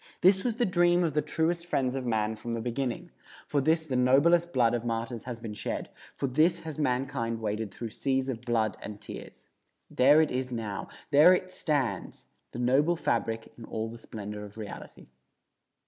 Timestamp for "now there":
10.51-11.35